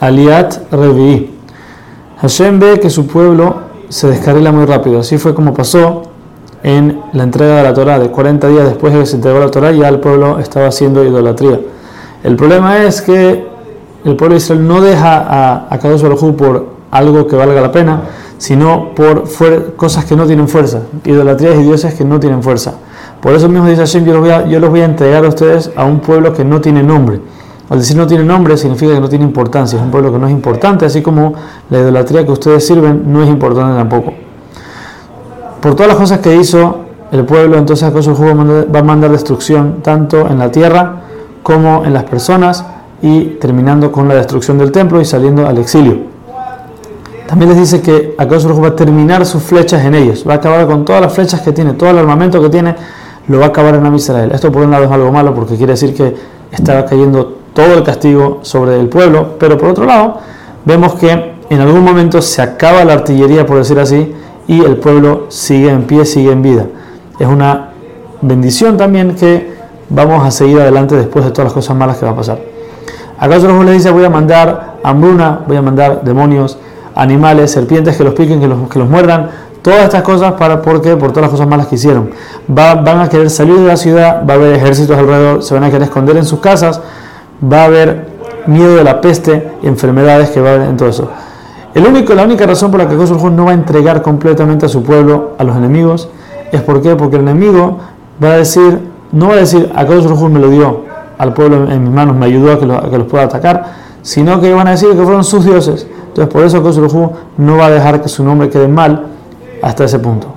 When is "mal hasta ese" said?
108.68-109.98